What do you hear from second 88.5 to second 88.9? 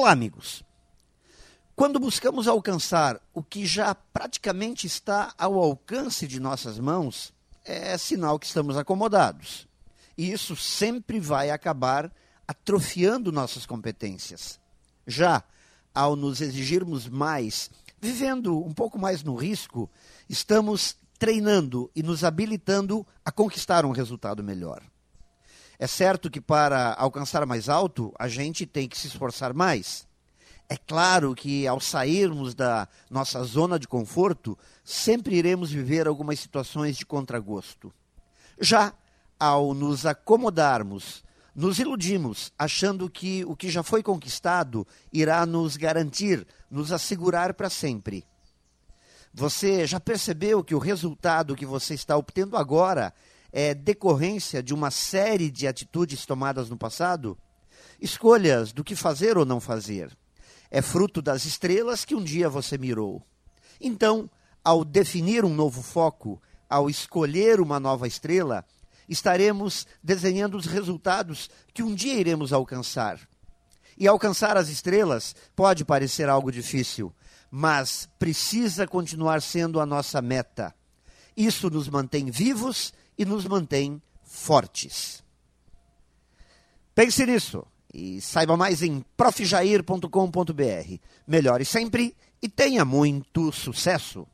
mais